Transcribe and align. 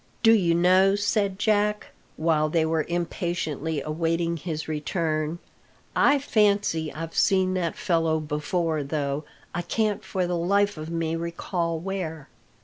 "Do 0.23 0.31
you 0.33 0.55
know," 0.55 0.95
said 0.95 1.37
Jack, 1.37 1.91
while 2.17 2.49
they 2.49 2.65
were 2.65 2.87
impatiently 2.89 3.81
awaiting 3.83 4.35
his 4.35 4.67
return, 4.67 5.37
"I 5.95 6.17
fancy 6.17 6.91
I've 6.91 7.13
seen 7.15 7.53
that 7.53 7.75
fellow 7.77 8.19
before, 8.19 8.81
though 8.81 9.25
I 9.53 9.61
can't 9.61 10.03
for 10.03 10.25
the 10.25 10.35
life 10.35 10.75
of 10.75 10.89
me 10.89 11.15
recall 11.15 11.77
where." 11.77 12.29